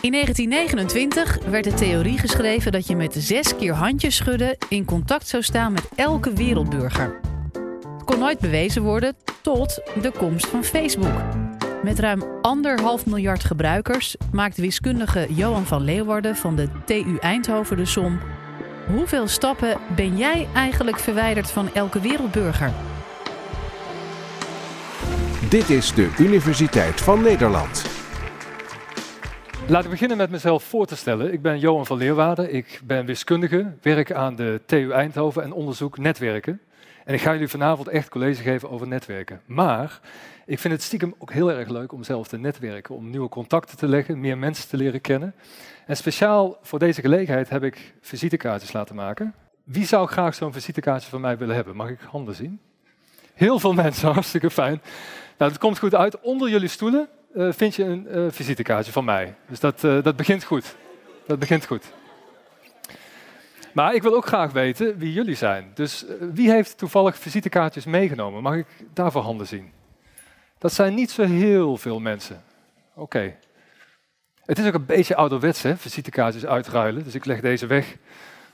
[0.00, 5.28] In 1929 werd de theorie geschreven dat je met zes keer handjes schudden in contact
[5.28, 7.20] zou staan met elke wereldburger.
[7.96, 11.22] Het kon nooit bewezen worden tot de komst van Facebook.
[11.82, 17.84] Met ruim anderhalf miljard gebruikers maakt wiskundige Johan van Leeuwarden van de TU Eindhoven de
[17.84, 18.20] som.
[18.86, 22.72] Hoeveel stappen ben jij eigenlijk verwijderd van elke wereldburger?
[25.48, 27.89] Dit is de Universiteit van Nederland.
[29.70, 31.32] Laat ik beginnen met mezelf voor te stellen.
[31.32, 35.98] Ik ben Johan van Leeuwarden, ik ben wiskundige, werk aan de TU Eindhoven en onderzoek
[35.98, 36.60] netwerken.
[37.04, 39.40] En ik ga jullie vanavond echt college geven over netwerken.
[39.46, 40.00] Maar
[40.46, 43.76] ik vind het stiekem ook heel erg leuk om zelf te netwerken, om nieuwe contacten
[43.76, 45.34] te leggen, meer mensen te leren kennen.
[45.86, 49.34] En speciaal voor deze gelegenheid heb ik visitekaartjes laten maken.
[49.64, 51.76] Wie zou graag zo'n visitekaartje van mij willen hebben?
[51.76, 52.60] Mag ik handen zien?
[53.34, 54.80] Heel veel mensen, hartstikke fijn.
[55.38, 56.20] Nou, het komt goed uit.
[56.20, 59.34] Onder jullie stoelen vind je een uh, visitekaartje van mij.
[59.48, 60.76] Dus dat, uh, dat begint goed.
[61.26, 61.92] Dat begint goed.
[63.72, 65.70] Maar ik wil ook graag weten wie jullie zijn.
[65.74, 68.42] Dus wie heeft toevallig visitekaartjes meegenomen?
[68.42, 69.72] Mag ik daarvoor handen zien?
[70.58, 72.42] Dat zijn niet zo heel veel mensen.
[72.94, 73.36] Oké.
[74.44, 77.04] Het is ook een beetje ouderwets, hè, visitekaartjes uitruilen.
[77.04, 77.96] Dus ik leg deze weg.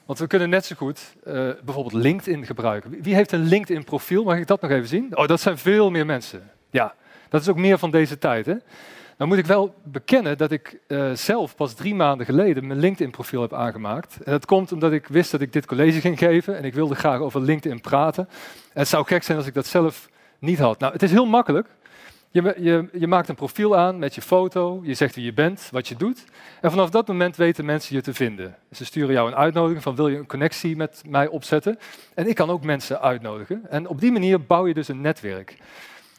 [0.05, 1.17] Want we kunnen net zo goed
[1.65, 3.03] bijvoorbeeld LinkedIn gebruiken.
[3.03, 4.25] Wie heeft een LinkedIn-profiel?
[4.25, 5.17] Mag ik dat nog even zien?
[5.17, 6.51] Oh, dat zijn veel meer mensen.
[6.71, 6.95] Ja,
[7.29, 8.47] dat is ook meer van deze tijd.
[8.47, 8.55] Hè?
[9.17, 13.41] Nou moet ik wel bekennen dat ik uh, zelf pas drie maanden geleden mijn LinkedIn-profiel
[13.41, 14.17] heb aangemaakt.
[14.25, 16.95] En dat komt omdat ik wist dat ik dit college ging geven en ik wilde
[16.95, 18.29] graag over LinkedIn praten.
[18.73, 20.79] En het zou gek zijn als ik dat zelf niet had.
[20.79, 21.69] Nou, het is heel makkelijk.
[22.31, 25.69] Je, je, je, maakt een profiel aan met je foto, je zegt wie je bent,
[25.73, 26.25] wat je doet.
[26.61, 28.57] En vanaf dat moment weten mensen je te vinden.
[28.73, 31.79] Ze sturen jou een uitnodiging van wil je een connectie met mij opzetten.
[32.15, 33.71] En ik kan ook mensen uitnodigen.
[33.71, 35.57] En op die manier bouw je dus een netwerk.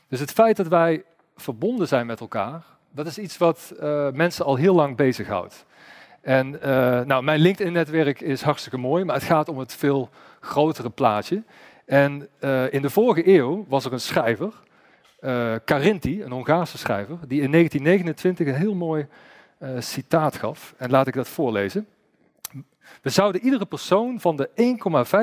[0.07, 1.03] Dus het feit dat wij
[1.35, 5.65] verbonden zijn met elkaar, dat is iets wat uh, mensen al heel lang bezighoudt.
[6.21, 6.59] En uh,
[7.01, 11.43] nou, mijn LinkedIn-netwerk is hartstikke mooi, maar het gaat om het veel grotere plaatje.
[11.85, 14.53] En uh, in de vorige eeuw was er een schrijver,
[15.65, 19.07] Carinthi, een Hongaarse schrijver, die in 1929 een heel mooi
[19.79, 20.73] citaat gaf.
[20.77, 21.87] En laat ik dat voorlezen.
[23.01, 24.49] We zouden iedere persoon van de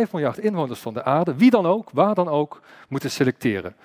[0.07, 3.77] 1,5 miljard inwoners van de aarde, wie dan ook, waar dan ook, moeten selecteren.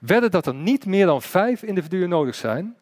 [0.00, 2.76] Wedden dat er niet meer dan vijf individuen nodig zijn,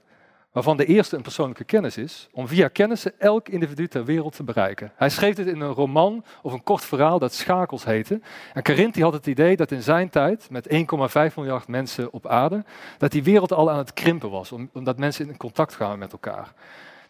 [0.56, 4.42] waarvan de eerste een persoonlijke kennis is, om via kennissen elk individu ter wereld te
[4.42, 4.92] bereiken.
[4.94, 8.20] Hij schreef dit in een roman of een kort verhaal dat Schakels heette.
[8.52, 12.64] En Carinthi had het idee dat in zijn tijd, met 1,5 miljard mensen op aarde,
[12.98, 16.52] dat die wereld al aan het krimpen was, omdat mensen in contact kwamen met elkaar.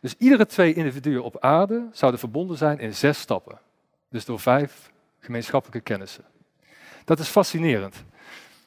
[0.01, 3.59] Dus iedere twee individuen op aarde zouden verbonden zijn in zes stappen.
[4.11, 6.25] Dus door vijf gemeenschappelijke kennissen.
[7.05, 8.05] Dat is fascinerend.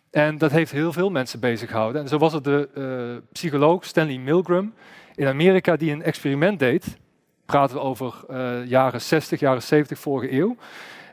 [0.09, 2.01] En dat heeft heel veel mensen bezig gehouden.
[2.01, 4.73] En zo was er de uh, psycholoog Stanley Milgram
[5.15, 6.97] in Amerika die een experiment deed.
[7.45, 10.55] Praten we over uh, jaren 60, jaren 70 vorige eeuw.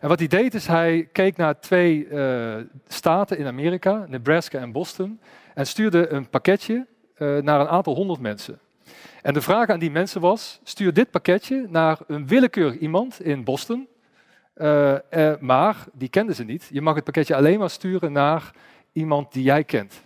[0.01, 2.55] En wat hij deed is hij keek naar twee uh,
[2.89, 5.21] staten in Amerika, Nebraska en Boston,
[5.55, 6.87] en stuurde een pakketje
[7.19, 8.59] naar een aantal honderd mensen.
[9.27, 13.45] En de vraag aan die mensen was: stuur dit pakketje naar een willekeurig iemand in
[13.45, 13.89] Boston,
[14.57, 16.69] uh, uh, maar die kenden ze niet.
[16.73, 18.51] Je mag het pakketje alleen maar sturen naar
[18.93, 20.03] iemand die jij kent.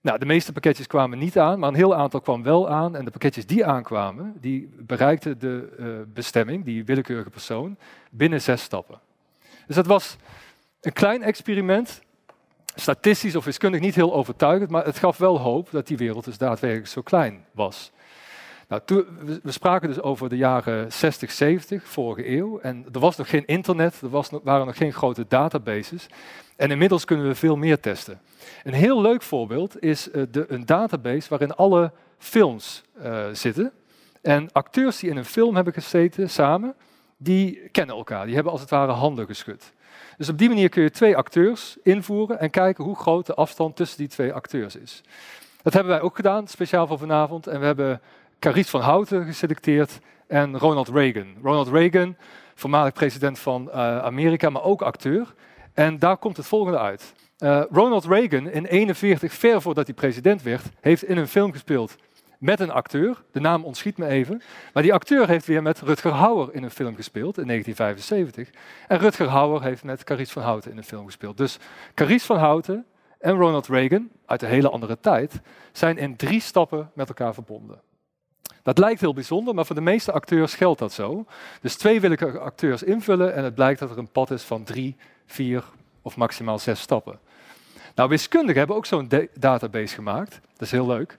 [0.00, 2.96] Nou, de meeste pakketjes kwamen niet aan, maar een heel aantal kwam wel aan.
[2.96, 7.76] En de pakketjes die aankwamen, die bereikten de uh, bestemming, die willekeurige persoon,
[8.10, 9.00] binnen zes stappen.
[9.66, 10.16] Dus dat was
[10.80, 12.02] een klein experiment,
[12.74, 16.38] statistisch of wiskundig niet heel overtuigend, maar het gaf wel hoop dat die wereld dus
[16.38, 17.92] daadwerkelijk zo klein was.
[18.72, 19.04] Nou,
[19.42, 22.58] we spraken dus over de jaren 60, 70, vorige eeuw.
[22.58, 26.06] En er was nog geen internet, er was waren nog geen grote databases.
[26.56, 28.20] En inmiddels kunnen we veel meer testen.
[28.64, 33.72] Een heel leuk voorbeeld is uh, de, een database waarin alle films uh, zitten.
[34.22, 36.74] En acteurs die in een film hebben gezeten samen,
[37.16, 38.24] die kennen elkaar.
[38.24, 39.72] Die hebben als het ware handen geschud.
[40.16, 43.76] Dus op die manier kun je twee acteurs invoeren en kijken hoe groot de afstand
[43.76, 45.02] tussen die twee acteurs is.
[45.62, 47.46] Dat hebben wij ook gedaan, speciaal voor vanavond.
[47.46, 48.00] En we hebben
[48.42, 51.34] Carice van Houten geselecteerd en Ronald Reagan.
[51.42, 52.16] Ronald Reagan,
[52.54, 55.34] voormalig president van uh, Amerika, maar ook acteur.
[55.74, 57.14] En daar komt het volgende uit.
[57.38, 61.96] Uh, Ronald Reagan in 41, ver voordat hij president werd, heeft in een film gespeeld
[62.38, 63.22] met een acteur.
[63.32, 64.42] De naam ontschiet me even.
[64.72, 68.60] Maar die acteur heeft weer met Rutger Hauer in een film gespeeld in 1975.
[68.88, 71.36] En Rutger Hauer heeft met Carice van Houten in een film gespeeld.
[71.36, 71.58] Dus
[71.94, 72.86] Carice van Houten
[73.18, 75.40] en Ronald Reagan, uit een hele andere tijd,
[75.72, 77.80] zijn in drie stappen met elkaar verbonden.
[78.62, 81.24] Dat lijkt heel bijzonder, maar voor de meeste acteurs geldt dat zo.
[81.60, 84.96] Dus twee willekeurige acteurs invullen en het blijkt dat er een pad is van drie,
[85.26, 85.64] vier
[86.02, 87.18] of maximaal zes stappen.
[87.94, 90.40] Nou, wiskundigen hebben ook zo'n database gemaakt.
[90.52, 91.16] Dat is heel leuk.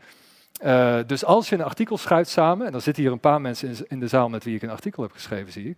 [0.66, 3.76] Uh, dus als je een artikel schrijft samen, en dan zitten hier een paar mensen
[3.88, 5.78] in, de zaal met wie ik een artikel heb geschreven, zie ik,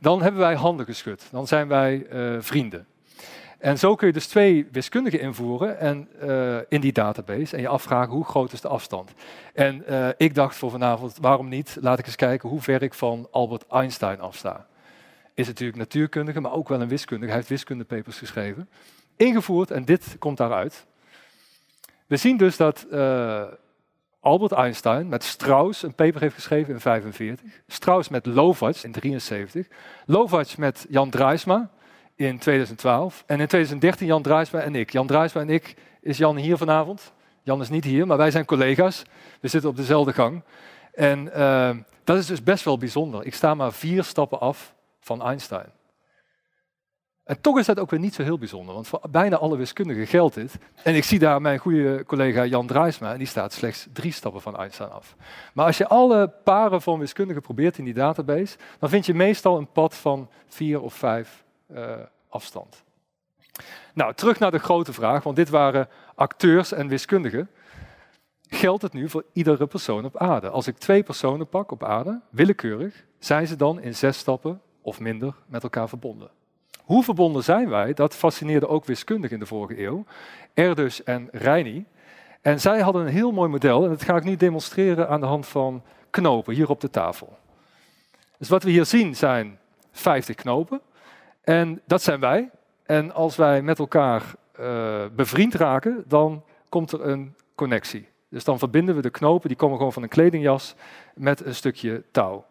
[0.00, 1.28] dan hebben wij handen geschud.
[1.30, 2.86] Dan zijn wij uh, vrienden.
[3.64, 7.68] En zo kun je dus twee wiskundigen invoeren en, uh, in die database en je
[7.68, 9.12] afvragen hoe groot is de afstand.
[9.54, 9.84] En
[10.16, 11.76] ik dacht voor vanavond, waarom niet?
[11.80, 14.66] Laat ik eens kijken hoe ver ik van Albert Einstein afsta.
[15.34, 17.28] Is natuurlijk natuurkundige, maar ook wel een wiskundige.
[17.28, 18.68] Hij heeft wiskundepapers geschreven.
[19.16, 20.86] Ingevoerd en dit komt daaruit.
[22.06, 22.86] We zien dus dat
[24.20, 27.62] Albert Einstein met Strauss een paper heeft geschreven in 1945.
[27.66, 29.66] Strauss met Lovács in 1973.
[30.06, 31.70] Lovács met Jan Draaisma
[32.16, 33.22] in 2012.
[33.26, 34.90] En in 2013 Jan Draaisma en ik.
[34.90, 37.12] Jan Draaisma en ik is Jan hier vanavond.
[37.42, 39.02] Jan is niet hier, maar wij zijn collega's.
[39.40, 40.42] We zitten op dezelfde gang.
[40.92, 41.70] En uh,
[42.04, 43.26] dat is dus best wel bijzonder.
[43.26, 45.72] Ik sta maar vier stappen af van Einstein.
[47.24, 50.06] En toch is dat ook weer niet zo heel bijzonder, want voor bijna alle wiskundigen
[50.06, 50.58] geldt dit.
[50.82, 54.40] En ik zie daar mijn goede collega Jan Draaisma, en die staat slechts drie stappen
[54.40, 55.16] van Einstein af.
[55.54, 59.58] Maar als je alle paren van wiskundigen probeert in die database, dan vind je meestal
[59.58, 61.94] een pad van vier of vijf uh,
[62.28, 62.82] afstand.
[63.94, 67.50] Nou, terug naar de grote vraag, want dit waren acteurs en wiskundigen.
[68.48, 70.50] Geldt het nu voor iedere persoon op aarde?
[70.50, 75.00] Als ik twee personen pak op aarde, willekeurig, zijn ze dan in zes stappen of
[75.00, 76.30] minder met elkaar verbonden?
[76.84, 77.94] Hoe verbonden zijn wij?
[77.94, 80.04] Dat fascineerde ook wiskundigen in de vorige eeuw.
[80.54, 81.86] Erdős en Reini.
[82.40, 83.82] En zij hadden een heel mooi model.
[83.84, 87.38] En dat ga ik nu demonstreren aan de hand van knopen hier op de tafel.
[88.38, 89.58] Dus wat we hier zien zijn
[89.92, 90.80] 50 knopen.
[91.44, 92.50] En dat zijn wij.
[92.82, 98.08] En als wij met elkaar uh, bevriend raken, dan komt er een connectie.
[98.28, 100.74] Dus dan verbinden we de knopen, die komen gewoon van een kledingjas,
[101.14, 102.44] met een stukje touw.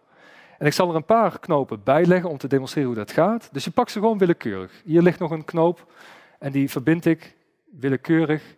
[0.57, 3.49] En ik zal er een paar knopen bij leggen om te demonstreren hoe dat gaat.
[3.51, 4.81] Dus je pakt ze gewoon willekeurig.
[4.85, 5.93] Hier ligt nog een knoop
[6.39, 7.35] en die verbind ik
[7.79, 8.55] willekeurig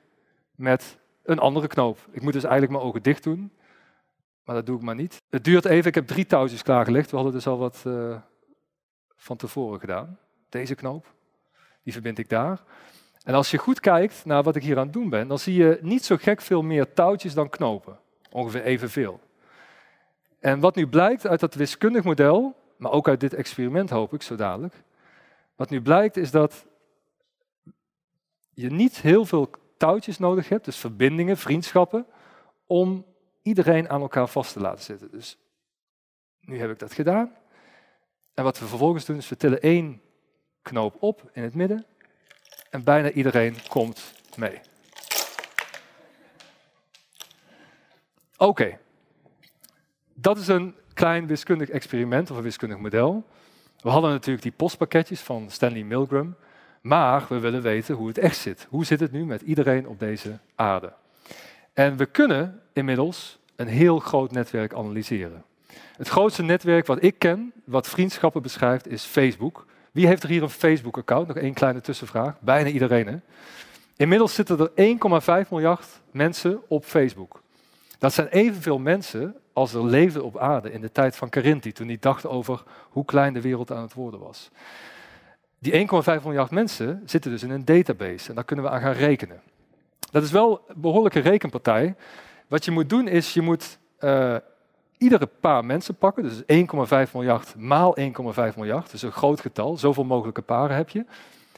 [0.56, 2.08] met een andere knoop.
[2.12, 3.52] Ik moet dus eigenlijk mijn ogen dicht doen,
[4.44, 5.22] maar dat doe ik maar niet.
[5.30, 7.10] Het duurt even, ik heb drie touwtjes klaargelegd.
[7.10, 8.18] We hadden dus al wat uh,
[9.16, 10.18] van tevoren gedaan.
[10.50, 11.14] Deze knoop,
[11.84, 12.64] die verbind ik daar.
[13.24, 15.56] En als je goed kijkt naar wat ik hier aan het doen ben, dan zie
[15.56, 18.00] je niet zo gek veel meer touwtjes dan knopen.
[18.32, 19.20] Ongeveer evenveel.
[20.40, 24.22] En wat nu blijkt uit dat wiskundig model, maar ook uit dit experiment hoop ik
[24.22, 24.84] zo dadelijk,
[25.56, 26.66] wat nu blijkt is dat
[28.54, 32.06] je niet heel veel touwtjes nodig hebt, dus verbindingen, vriendschappen,
[32.66, 33.06] om
[33.42, 35.12] iedereen aan elkaar vast te laten zitten.
[35.12, 35.38] Dus
[36.40, 37.36] nu heb ik dat gedaan.
[38.34, 40.02] En wat we vervolgens doen is we tillen één
[40.66, 41.86] knoop op in het midden
[42.70, 44.60] en bijna iedereen komt mee.
[48.38, 48.78] Oké,
[50.14, 53.26] dat is een klein wiskundig experiment of een wiskundig model.
[53.80, 56.36] We hadden natuurlijk die postpakketjes van Stanley Milgram,
[56.82, 58.68] maar we willen weten hoe het echt zit.
[58.70, 60.94] Hoe zit het nu met iedereen op deze aarde?
[61.74, 65.44] En we kunnen inmiddels een heel groot netwerk analyseren.
[65.98, 69.66] Het grootste netwerk wat ik ken, wat vriendschappen beschrijft, is Facebook.
[69.96, 71.28] Wie heeft er hier een Facebook-account?
[71.28, 72.36] Nog één kleine tussenvraag.
[72.40, 73.18] Bijna iedereen, hè?
[73.96, 77.42] Inmiddels zitten er 1,5 miljard mensen op Facebook.
[78.00, 81.88] Dat zijn evenveel mensen als er leefden op aarde in de tijd van Carinthi, toen
[81.88, 84.50] hij dacht over hoe klein de wereld aan het worden was.
[85.60, 85.88] Die
[86.20, 89.42] 1,5 miljard mensen zitten dus in een database en daar kunnen we aan gaan rekenen.
[90.12, 91.96] Dat is wel een behoorlijke rekenpartij.
[92.48, 94.36] Wat je moet doen is, je moet uh,
[94.98, 96.42] iedere paar mensen pakken, dus
[97.08, 101.06] 1,5 miljard maal 1,5 miljard, dus een groot getal, zoveel mogelijke paren heb je.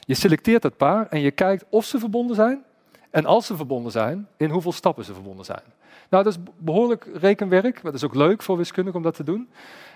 [0.00, 2.64] Je selecteert dat paar en je kijkt of ze verbonden zijn
[3.10, 5.62] en als ze verbonden zijn, in hoeveel stappen ze verbonden zijn.
[6.10, 9.22] Nou, dat is behoorlijk rekenwerk, maar dat is ook leuk voor wiskundigen om dat te
[9.22, 9.50] doen.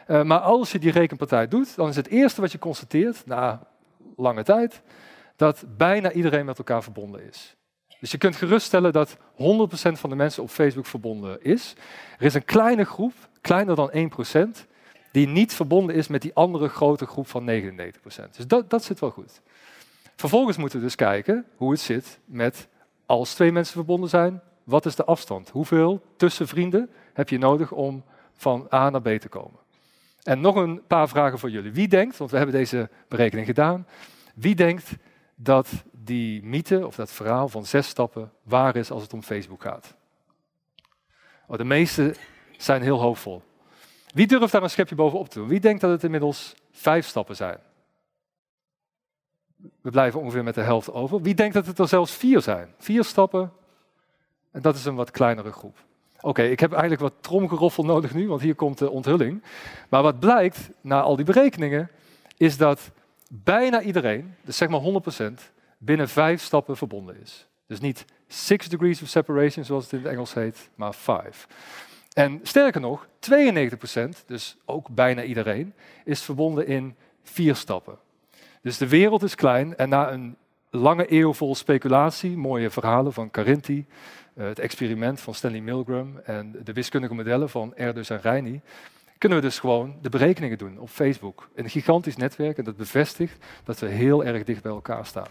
[0.08, 3.66] Uh, maar als je die rekenpartij doet, dan is het eerste wat je constateert, na
[4.16, 4.82] lange tijd,
[5.36, 7.56] dat bijna iedereen met elkaar verbonden is.
[8.00, 9.18] Dus je kunt geruststellen dat 100%
[9.92, 11.74] van de mensen op Facebook verbonden is.
[12.18, 14.10] Er is een kleine groep, kleiner dan
[14.56, 14.66] 1%,
[15.10, 17.54] die niet verbonden is met die andere grote groep van 99%.
[18.02, 19.40] Dus dat, dat zit wel goed.
[20.16, 22.68] Vervolgens moeten we dus kijken hoe het zit met
[23.06, 25.48] als twee mensen verbonden zijn, wat is de afstand?
[25.48, 29.60] Hoeveel tussen vrienden heb je nodig om van A naar B te komen?
[30.22, 31.72] En nog een paar vragen voor jullie.
[31.72, 33.86] Wie denkt, want we hebben deze berekening gedaan,
[34.34, 34.90] wie denkt
[35.34, 39.62] dat die mythe of dat verhaal van zes stappen waar is als het om Facebook
[39.62, 39.94] gaat?
[41.46, 42.14] Oh, de meeste
[42.62, 43.42] zijn heel hoopvol.
[44.14, 45.48] Wie durft daar een schepje bovenop te doen?
[45.48, 47.58] Wie denkt dat het inmiddels vijf stappen zijn?
[49.80, 51.22] We blijven ongeveer met de helft over.
[51.22, 52.74] Wie denkt dat het er zelfs vier zijn?
[52.78, 53.52] Vier stappen,
[54.50, 55.76] en dat is een wat kleinere groep.
[56.20, 59.42] Oké, ik heb eigenlijk wat tromgeroffel nodig nu, want hier komt de onthulling.
[59.88, 61.90] Maar wat blijkt na al die berekeningen,
[62.36, 62.90] is dat
[63.28, 65.24] bijna iedereen, dus zeg maar 100%,
[65.78, 67.46] binnen vijf stappen verbonden is.
[67.66, 71.46] Dus niet six degrees of separation, zoals het in het Engels heet, maar five.
[72.12, 77.98] En sterker nog, 92%, dus ook bijna iedereen, is verbonden in vier stappen.
[78.62, 80.36] Dus de wereld is klein en na een
[80.70, 83.86] lange eeuw vol speculatie, mooie verhalen van Carinthi,
[84.34, 88.60] eh, het experiment van Stanley Milgram en de wiskundige modellen van Erdős en Reini,
[89.18, 91.48] kunnen we dus gewoon de berekeningen doen op Facebook.
[91.54, 95.28] Een gigantisch netwerk en dat bevestigt dat we heel erg dicht bij elkaar staan.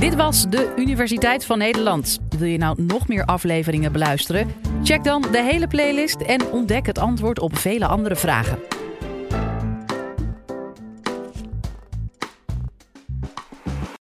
[0.00, 2.18] Dit was de Universiteit van Nederland.
[2.38, 4.48] Wil je nou nog meer afleveringen beluisteren?
[4.82, 8.58] Check dan de hele playlist en ontdek het antwoord op vele andere vragen.